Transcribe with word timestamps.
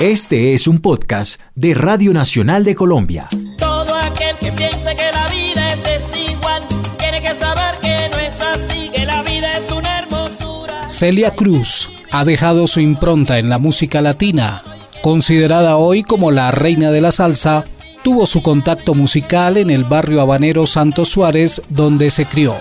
Este 0.00 0.54
es 0.54 0.68
un 0.68 0.78
podcast 0.78 1.40
de 1.56 1.74
Radio 1.74 2.12
Nacional 2.12 2.62
de 2.62 2.76
Colombia. 2.76 3.28
Todo 3.58 3.96
aquel 3.96 4.36
que 4.36 4.52
piense 4.52 4.94
que 4.94 5.10
la 5.12 5.26
vida 5.26 5.72
es 5.72 5.82
desigual, 5.82 6.64
tiene 6.96 7.20
que 7.20 7.34
saber 7.34 7.80
que 7.80 8.08
no 8.08 8.18
es 8.18 8.40
así, 8.40 8.90
que 8.94 9.04
la 9.04 9.24
vida 9.24 9.58
es 9.58 9.72
una 9.72 9.98
hermosura. 9.98 10.88
Celia 10.88 11.32
Cruz 11.32 11.90
ha 12.12 12.24
dejado 12.24 12.68
su 12.68 12.78
impronta 12.78 13.40
en 13.40 13.48
la 13.48 13.58
música 13.58 14.00
latina. 14.00 14.62
Considerada 15.02 15.76
hoy 15.76 16.04
como 16.04 16.30
la 16.30 16.52
reina 16.52 16.92
de 16.92 17.00
la 17.00 17.10
salsa, 17.10 17.64
tuvo 18.04 18.26
su 18.26 18.40
contacto 18.40 18.94
musical 18.94 19.56
en 19.56 19.68
el 19.68 19.82
barrio 19.82 20.20
habanero 20.20 20.68
Santos 20.68 21.08
Suárez, 21.08 21.60
donde 21.70 22.12
se 22.12 22.24
crió. 22.24 22.54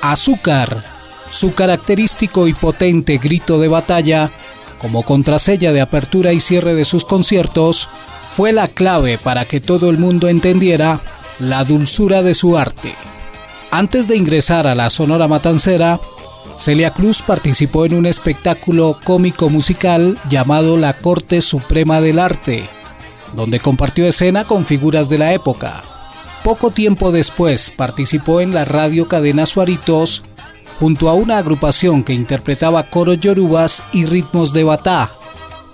Azúcar, 0.00 0.84
su 1.28 1.54
característico 1.54 2.46
y 2.46 2.54
potente 2.54 3.18
grito 3.18 3.58
de 3.58 3.66
batalla, 3.66 4.30
como 4.78 5.02
contrasella 5.02 5.72
de 5.72 5.80
apertura 5.80 6.32
y 6.32 6.40
cierre 6.40 6.74
de 6.74 6.84
sus 6.84 7.04
conciertos, 7.04 7.88
fue 8.28 8.52
la 8.52 8.68
clave 8.68 9.18
para 9.18 9.46
que 9.46 9.60
todo 9.60 9.90
el 9.90 9.98
mundo 9.98 10.28
entendiera 10.28 11.00
la 11.38 11.64
dulzura 11.64 12.22
de 12.22 12.34
su 12.34 12.56
arte. 12.56 12.94
Antes 13.70 14.08
de 14.08 14.16
ingresar 14.16 14.66
a 14.66 14.74
la 14.74 14.90
Sonora 14.90 15.28
Matancera, 15.28 16.00
Celia 16.56 16.92
Cruz 16.92 17.22
participó 17.22 17.84
en 17.86 17.94
un 17.94 18.06
espectáculo 18.06 18.98
cómico 19.04 19.48
musical 19.50 20.18
llamado 20.28 20.76
La 20.76 20.94
Corte 20.94 21.40
Suprema 21.40 22.00
del 22.00 22.18
Arte, 22.18 22.64
donde 23.34 23.60
compartió 23.60 24.06
escena 24.06 24.44
con 24.44 24.64
figuras 24.64 25.08
de 25.08 25.18
la 25.18 25.32
época. 25.32 25.82
Poco 26.42 26.70
tiempo 26.70 27.12
después 27.12 27.70
participó 27.70 28.40
en 28.40 28.54
la 28.54 28.64
radio 28.64 29.06
cadena 29.06 29.46
Suaritos 29.46 30.22
junto 30.78 31.08
a 31.08 31.14
una 31.14 31.38
agrupación 31.38 32.04
que 32.04 32.12
interpretaba 32.12 32.84
coros 32.84 33.20
yorubas 33.20 33.82
y 33.92 34.04
ritmos 34.06 34.52
de 34.52 34.64
batá, 34.64 35.12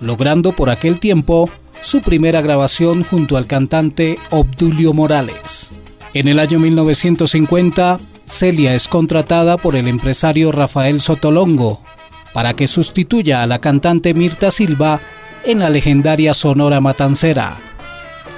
logrando 0.01 0.53
por 0.53 0.71
aquel 0.71 0.99
tiempo 0.99 1.51
su 1.81 2.01
primera 2.01 2.41
grabación 2.41 3.05
junto 3.05 3.37
al 3.37 3.47
cantante 3.47 4.19
Obdulio 4.31 4.95
Morales. 4.95 5.73
En 6.15 6.29
el 6.29 6.39
año 6.39 6.59
1950, 6.59 8.01
Celia 8.25 8.75
es 8.75 8.89
contratada 8.89 9.59
por 9.59 9.77
el 9.77 9.89
empresario 9.89 10.51
Rafael 10.51 11.01
Sotolongo 11.01 11.83
para 12.33 12.55
que 12.55 12.67
sustituya 12.67 13.43
a 13.43 13.47
la 13.47 13.61
cantante 13.61 14.15
Mirta 14.15 14.51
Silva 14.51 15.01
en 15.45 15.61
la 15.61 15.69
legendaria 15.69 16.35
Sonora 16.35 16.81
Matancera. 16.81 17.59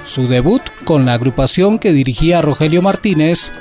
Su 0.03 0.27
debut 0.27 0.61
con 0.83 1.05
la 1.05 1.13
agrupación 1.13 1.79
que 1.79 1.93
dirigía 1.93 2.41
Rogelio 2.41 2.81
Martínez 2.81 3.51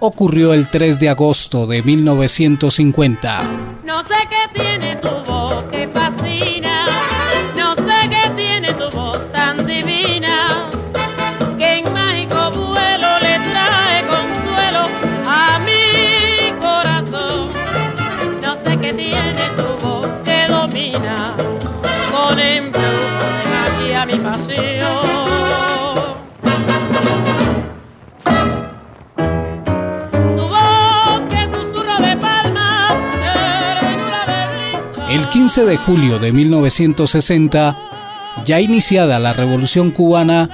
ocurrió 0.00 0.52
el 0.52 0.68
3 0.70 1.00
de 1.00 1.08
agosto 1.08 1.66
de 1.66 1.82
1950. 1.82 3.42
No 3.84 4.02
sé 4.04 4.14
qué 4.28 4.60
tiene 4.60 4.96
tu 4.96 5.08
voz 5.26 5.64
que 5.70 5.88
fascina, 5.88 6.75
El 35.16 35.30
15 35.30 35.64
de 35.64 35.78
julio 35.78 36.18
de 36.18 36.30
1960, 36.30 37.78
ya 38.44 38.60
iniciada 38.60 39.18
la 39.18 39.32
Revolución 39.32 39.90
cubana, 39.90 40.50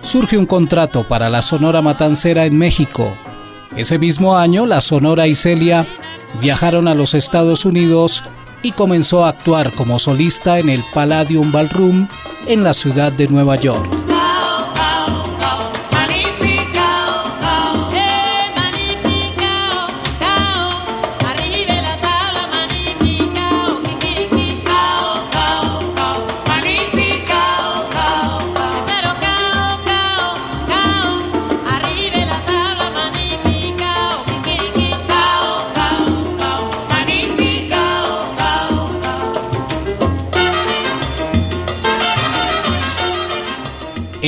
surge 0.00 0.36
un 0.36 0.46
contrato 0.46 1.06
para 1.06 1.30
la 1.30 1.42
Sonora 1.42 1.80
Matancera 1.80 2.44
en 2.44 2.58
México. 2.58 3.16
Ese 3.76 4.00
mismo 4.00 4.36
año, 4.36 4.66
la 4.66 4.80
Sonora 4.80 5.28
y 5.28 5.36
Celia 5.36 5.86
viajaron 6.40 6.88
a 6.88 6.94
los 6.96 7.14
Estados 7.14 7.64
Unidos 7.64 8.24
y 8.64 8.72
comenzó 8.72 9.24
a 9.24 9.28
actuar 9.28 9.70
como 9.74 10.00
solista 10.00 10.58
en 10.58 10.70
el 10.70 10.82
Palladium 10.92 11.52
Ballroom 11.52 12.08
en 12.48 12.64
la 12.64 12.74
ciudad 12.74 13.12
de 13.12 13.28
Nueva 13.28 13.60
York. 13.60 14.09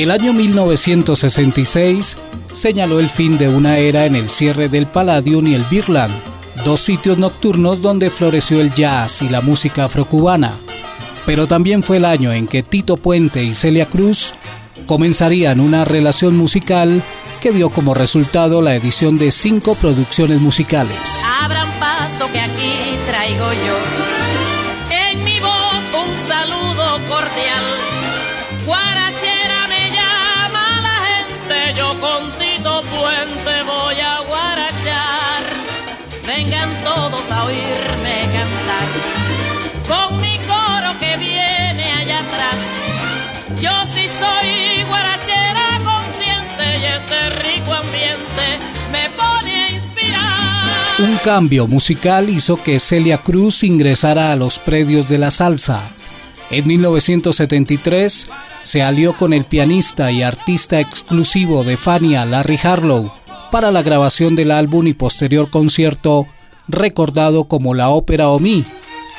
El 0.03 0.11
año 0.11 0.33
1966 0.33 2.17
señaló 2.51 2.99
el 2.99 3.09
fin 3.09 3.37
de 3.37 3.47
una 3.47 3.77
era 3.77 4.05
en 4.05 4.15
el 4.15 4.29
cierre 4.29 4.67
del 4.67 4.85
Palladium 4.85 5.47
y 5.47 5.53
el 5.53 5.63
Birland, 5.63 6.13
dos 6.65 6.81
sitios 6.81 7.17
nocturnos 7.17 7.81
donde 7.81 8.11
floreció 8.11 8.59
el 8.59 8.73
jazz 8.73 9.21
y 9.21 9.29
la 9.29 9.39
música 9.39 9.85
afrocubana. 9.85 10.59
Pero 11.25 11.47
también 11.47 11.83
fue 11.83 11.95
el 11.97 12.03
año 12.03 12.33
en 12.33 12.47
que 12.47 12.63
Tito 12.63 12.97
Puente 12.97 13.45
y 13.45 13.53
Celia 13.53 13.85
Cruz 13.85 14.33
comenzarían 14.87 15.61
una 15.61 15.85
relación 15.85 16.35
musical 16.35 17.01
que 17.39 17.53
dio 17.53 17.69
como 17.69 17.93
resultado 17.93 18.61
la 18.61 18.75
edición 18.75 19.17
de 19.17 19.31
cinco 19.31 19.73
producciones 19.75 20.41
musicales. 20.41 21.23
Este. 49.55 51.03
Un 51.03 51.17
cambio 51.17 51.67
musical 51.67 52.29
hizo 52.29 52.61
que 52.61 52.79
Celia 52.79 53.17
Cruz 53.17 53.63
ingresara 53.63 54.31
a 54.31 54.35
los 54.35 54.59
predios 54.59 55.09
de 55.09 55.17
la 55.17 55.31
salsa. 55.31 55.81
En 56.51 56.67
1973 56.67 58.29
se 58.61 58.83
alió 58.83 59.17
con 59.17 59.33
el 59.33 59.45
pianista 59.45 60.11
y 60.11 60.21
artista 60.21 60.79
exclusivo 60.79 61.63
de 61.63 61.77
Fania, 61.77 62.25
Larry 62.25 62.59
Harlow, 62.61 63.11
para 63.51 63.71
la 63.71 63.81
grabación 63.81 64.35
del 64.35 64.51
álbum 64.51 64.87
y 64.87 64.93
posterior 64.93 65.49
concierto 65.49 66.27
recordado 66.67 67.45
como 67.45 67.73
la 67.73 67.89
ópera 67.89 68.29
Omi, 68.29 68.65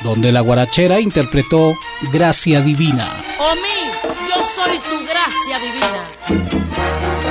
donde 0.03 0.31
la 0.31 0.41
guarachera 0.41 0.99
interpretó 0.99 1.73
Gracia 2.11 2.61
Divina. 2.61 3.23
Mí, 3.55 3.89
yo 4.27 4.35
soy 4.55 4.77
tu 4.79 5.05
gracia 5.05 5.59
divina. 5.59 7.24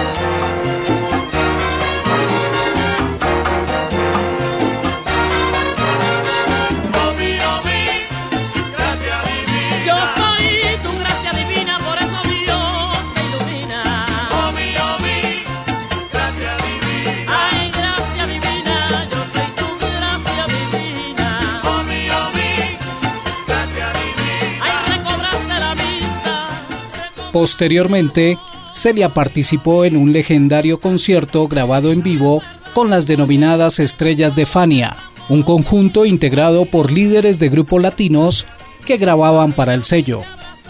Posteriormente, 27.34 28.38
Celia 28.70 29.12
participó 29.12 29.84
en 29.84 29.96
un 29.96 30.12
legendario 30.12 30.78
concierto 30.78 31.48
grabado 31.48 31.90
en 31.90 32.00
vivo 32.00 32.40
con 32.75 32.90
las 32.90 33.08
denominadas 33.08 33.81
Estrellas 33.81 34.36
de 34.36 34.46
Fania, 34.46 34.96
un 35.28 35.42
conjunto 35.42 36.06
integrado 36.06 36.64
por 36.64 36.92
líderes 36.92 37.40
de 37.40 37.48
grupos 37.48 37.82
latinos 37.82 38.46
que 38.86 38.98
grababan 38.98 39.52
para 39.52 39.75
el 39.75 39.82
sello. 39.82 40.22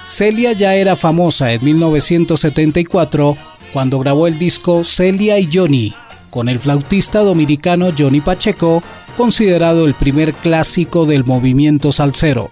Celia 0.07 0.53
ya 0.53 0.75
era 0.75 0.97
famosa 0.97 1.53
en 1.53 1.63
1974 1.67 3.37
cuando 3.75 3.99
grabó 3.99 4.27
el 4.27 4.39
disco 4.39 4.85
Celia 4.85 5.39
y 5.39 5.51
Johnny 5.53 5.95
con 6.31 6.49
el 6.49 6.61
flautista 6.61 7.19
dominicano 7.19 7.91
Johnny 7.97 8.23
Pacheco, 8.23 8.83
considerado 9.19 9.85
el 9.85 9.93
primer 9.93 10.33
clásico 10.33 11.05
del 11.05 11.27
movimiento 11.27 11.93
salsero. 11.93 12.49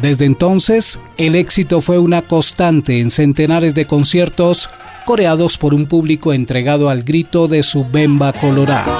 Desde 0.00 0.24
entonces, 0.24 0.98
el 1.18 1.34
éxito 1.36 1.82
fue 1.82 1.98
una 1.98 2.22
constante 2.22 3.00
en 3.00 3.10
centenares 3.10 3.74
de 3.74 3.86
conciertos 3.86 4.70
coreados 5.04 5.58
por 5.58 5.74
un 5.74 5.86
público 5.86 6.32
entregado 6.32 6.88
al 6.88 7.02
grito 7.02 7.48
de 7.48 7.62
su 7.62 7.84
bemba 7.84 8.32
colorada. 8.32 8.99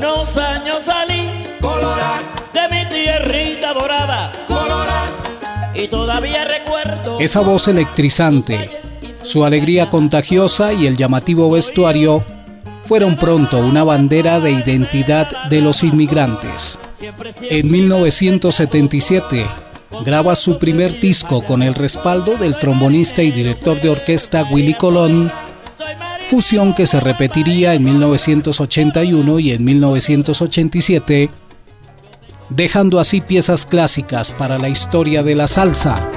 Unos 0.00 0.36
años 0.38 0.84
salí. 0.84 1.28
Colora 1.60 2.18
de 2.54 2.68
mi 2.70 2.88
tierrita 2.88 3.74
dorada. 3.74 4.32
Colora 4.46 5.06
y 5.74 5.88
todavía 5.88 6.44
recuerdo 6.44 7.18
esa 7.20 7.40
voz 7.40 7.68
electrizante, 7.68 8.70
su 9.22 9.44
alegría 9.44 9.90
contagiosa 9.90 10.72
y 10.72 10.86
el 10.86 10.96
llamativo 10.96 11.50
vestuario 11.50 12.24
fueron 12.82 13.16
pronto 13.16 13.58
una 13.58 13.84
bandera 13.84 14.40
de 14.40 14.52
identidad 14.52 15.28
de 15.48 15.60
los 15.60 15.84
inmigrantes. 15.84 16.78
En 17.42 17.70
1977 17.70 19.46
graba 20.04 20.34
su 20.34 20.56
primer 20.56 20.98
disco 20.98 21.42
con 21.44 21.62
el 21.62 21.74
respaldo 21.74 22.36
del 22.36 22.58
trombonista 22.58 23.22
y 23.22 23.30
director 23.30 23.80
de 23.80 23.90
orquesta 23.90 24.44
Willy 24.50 24.74
Colón 24.74 25.30
fusión 26.30 26.74
que 26.74 26.86
se 26.86 27.00
repetiría 27.00 27.74
en 27.74 27.82
1981 27.82 29.40
y 29.40 29.50
en 29.50 29.64
1987, 29.64 31.28
dejando 32.50 33.00
así 33.00 33.20
piezas 33.20 33.66
clásicas 33.66 34.30
para 34.30 34.56
la 34.56 34.68
historia 34.68 35.24
de 35.24 35.34
la 35.34 35.48
salsa. 35.48 36.08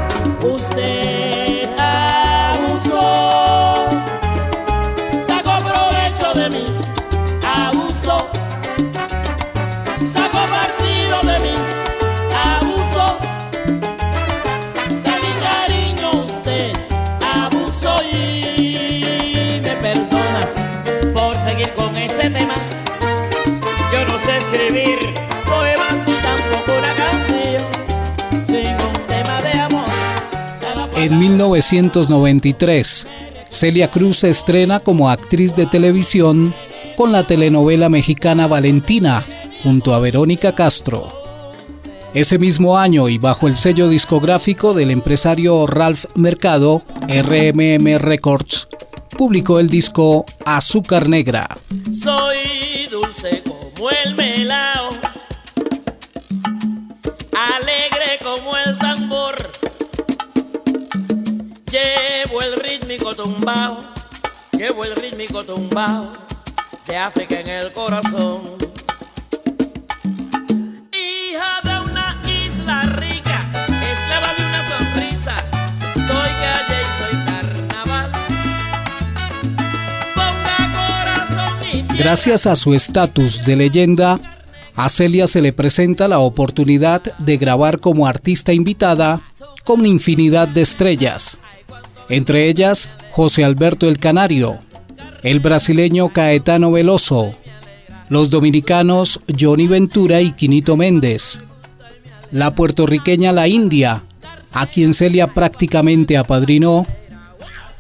Ese 22.24 22.34
tema. 22.34 22.54
Yo 23.92 24.06
no 24.08 24.18
sé 24.18 24.38
escribir 24.38 24.98
poemas 25.46 25.94
ni 26.08 26.14
tampoco 26.14 26.72
una 26.78 26.94
canción 26.94 28.46
sin 28.46 28.68
un 28.68 29.08
tema 29.08 29.42
de 29.42 29.52
amor. 29.60 29.86
En 30.96 31.20
1993, 31.20 33.08
Celia 33.50 33.90
Cruz 33.90 34.20
se 34.20 34.30
estrena 34.30 34.80
como 34.80 35.10
actriz 35.10 35.56
de 35.56 35.66
televisión 35.66 36.54
con 36.96 37.12
la 37.12 37.24
telenovela 37.24 37.90
mexicana 37.90 38.48
Valentina 38.48 39.26
junto 39.64 39.94
a 39.94 40.00
Verónica 40.00 40.56
Castro. 40.56 41.22
Ese 42.14 42.38
mismo 42.38 42.78
año 42.78 43.10
y 43.10 43.18
bajo 43.18 43.48
el 43.48 43.58
sello 43.58 43.90
discográfico 43.90 44.74
del 44.74 44.92
empresario 44.92 45.66
Ralph 45.66 46.06
Mercado, 46.16 46.84
RMM 47.08 47.98
Records, 47.98 48.68
publicó 49.14 49.60
el 49.60 49.70
disco 49.70 50.26
Azúcar 50.46 51.08
Negra. 51.08 51.48
Soy 51.92 52.88
dulce 52.90 53.44
como 53.44 53.90
el 53.90 54.16
melao, 54.16 54.90
alegre 57.32 58.20
como 58.24 58.58
el 58.58 58.76
tambor. 58.78 59.36
Llevo 61.72 62.42
el 62.42 62.56
rítmico 62.58 63.16
tumbao, 63.16 63.86
llevo 64.52 64.86
el 64.86 64.96
rítmico 64.96 65.44
tumbao 65.44 66.12
de 66.88 66.98
África 66.98 67.40
en 67.40 67.50
el 67.50 67.72
corazón. 67.72 68.63
Gracias 81.98 82.48
a 82.48 82.56
su 82.56 82.74
estatus 82.74 83.44
de 83.44 83.56
leyenda, 83.56 84.20
a 84.76 84.90
Celia 84.90 85.28
se 85.28 85.42
le 85.42 85.54
presenta 85.54 86.08
la 86.08 86.20
oportunidad 86.20 87.04
de 87.20 87.38
grabar 87.38 87.80
como 87.80 88.08
artista 88.08 88.52
invitada 88.52 89.22
con 89.64 89.86
infinidad 89.86 90.48
de 90.48 90.64
estrellas, 90.64 91.38
entre 92.10 92.50
ellas 92.50 92.90
José 93.12 93.44
Alberto 93.44 93.88
el 93.88 94.00
Canario, 94.00 94.58
el 95.22 95.40
brasileño 95.40 96.10
Caetano 96.10 96.72
Veloso, 96.72 97.32
los 98.10 98.32
dominicanos 98.32 99.20
Johnny 99.40 99.68
Ventura 99.68 100.20
y 100.20 100.32
Quinito 100.32 100.76
Méndez, 100.76 101.42
la 102.32 102.56
puertorriqueña 102.56 103.32
La 103.32 103.48
India, 103.48 104.04
a 104.52 104.66
quien 104.66 104.96
Celia 104.96 105.28
prácticamente 105.28 106.18
apadrinó, 106.18 106.88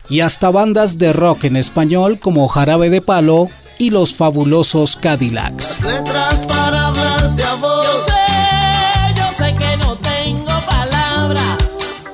y 0.07 0.19
hasta 0.19 0.51
bandas 0.51 0.99
de 0.99 1.13
rock 1.13 1.45
en 1.45 1.55
español 1.55 2.19
como 2.19 2.47
Jarabe 2.47 2.91
de 2.91 3.01
Palo 3.01 3.49
y 3.83 3.89
los 3.89 4.15
fabulosos 4.15 4.95
Cadillacs. 4.95 5.81
letras 5.81 6.35
para 6.47 6.87
hablar 6.87 7.35
de 7.35 7.43
amor. 7.43 7.83
Yo 7.83 8.05
sé, 8.05 9.13
yo 9.17 9.25
sé 9.37 9.55
que 9.55 9.75
no 9.75 9.97
tengo 9.97 10.53
palabra 10.65 11.41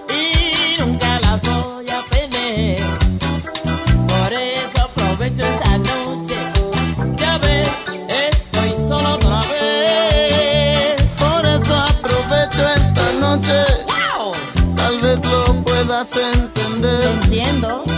y 0.09 0.79
nunca 0.81 1.19
las 1.21 1.39
voy 1.43 1.85
a 1.89 2.01
tener. 2.09 2.79
Por 4.07 4.33
eso 4.33 4.81
aprovecho 4.81 5.43
esta 5.43 5.77
noche. 5.77 6.37
Ya 7.17 7.37
ves, 7.37 7.67
estoy 8.25 8.69
solo 8.87 9.13
otra 9.13 9.39
vez. 9.51 11.01
Por 11.19 11.45
eso 11.45 11.75
aprovecho 11.75 12.67
esta 12.77 13.11
noche. 13.19 13.63
¡Wow! 14.17 14.31
Tal 14.75 14.99
vez 15.01 15.19
lo 15.23 15.53
puedas 15.63 16.17
entender. 16.17 17.09
Entiendo. 17.23 17.88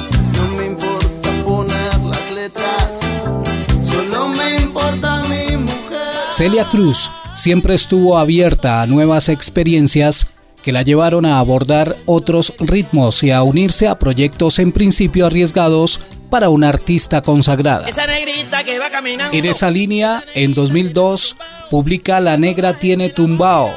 Celia 6.41 6.65
Cruz 6.65 7.11
siempre 7.35 7.75
estuvo 7.75 8.17
abierta 8.17 8.81
a 8.81 8.87
nuevas 8.87 9.29
experiencias 9.29 10.25
que 10.63 10.71
la 10.71 10.81
llevaron 10.81 11.23
a 11.23 11.37
abordar 11.37 11.95
otros 12.07 12.55
ritmos 12.57 13.21
y 13.21 13.29
a 13.29 13.43
unirse 13.43 13.87
a 13.87 13.99
proyectos 13.99 14.57
en 14.57 14.71
principio 14.71 15.27
arriesgados 15.27 16.01
para 16.31 16.49
una 16.49 16.69
artista 16.69 17.21
consagrada. 17.21 17.87
Esa 17.87 18.07
negrita 18.07 18.63
que 18.63 18.79
va 18.79 18.89
caminando. 18.89 19.37
En 19.37 19.45
esa 19.45 19.69
línea, 19.69 20.23
en 20.33 20.55
2002, 20.55 21.37
publica 21.69 22.19
La 22.19 22.37
Negra 22.37 22.73
tiene 22.73 23.11
tumbao, 23.11 23.71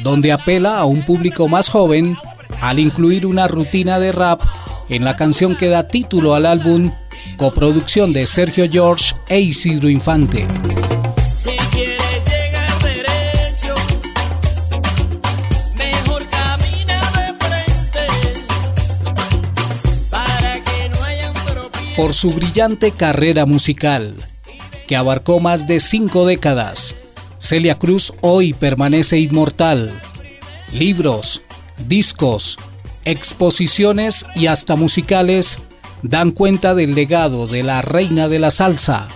donde 0.00 0.32
apela 0.32 0.78
a 0.78 0.86
un 0.86 1.02
público 1.02 1.46
más 1.46 1.68
joven 1.68 2.16
al 2.60 2.80
incluir 2.80 3.26
una 3.26 3.46
rutina 3.46 4.00
de 4.00 4.10
rap 4.10 4.40
en 4.88 5.04
la 5.04 5.14
canción 5.14 5.54
que 5.54 5.68
da 5.68 5.86
título 5.86 6.34
al 6.34 6.46
álbum, 6.46 6.90
coproducción 7.36 8.12
de 8.12 8.26
Sergio 8.26 8.68
George 8.68 9.14
e 9.28 9.38
Isidro 9.38 9.88
Infante. 9.88 10.48
Por 21.96 22.14
su 22.14 22.32
brillante 22.32 22.92
carrera 22.92 23.46
musical, 23.46 24.16
que 24.86 24.96
abarcó 24.96 25.40
más 25.40 25.66
de 25.66 25.80
cinco 25.80 26.26
décadas. 26.26 26.96
Celia 27.38 27.78
Cruz 27.78 28.12
hoy 28.20 28.52
permanece 28.52 29.18
inmortal. 29.18 30.00
Libros, 30.72 31.42
discos, 31.86 32.58
exposiciones 33.04 34.26
y 34.34 34.46
hasta 34.46 34.76
musicales 34.76 35.58
dan 36.02 36.30
cuenta 36.30 36.74
del 36.74 36.94
legado 36.94 37.46
de 37.46 37.62
la 37.62 37.82
reina 37.82 38.28
de 38.28 38.38
la 38.38 38.50
salsa. 38.50 39.08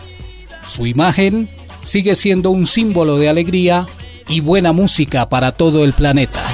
Su 0.65 0.87
imagen 0.87 1.49
sigue 1.83 2.15
siendo 2.15 2.51
un 2.51 2.67
símbolo 2.67 3.17
de 3.17 3.29
alegría 3.29 3.87
y 4.29 4.41
buena 4.41 4.73
música 4.73 5.29
para 5.29 5.53
todo 5.53 5.85
el 5.85 5.93
planeta. 5.93 6.45